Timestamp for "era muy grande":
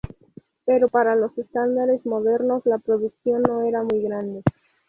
3.61-4.41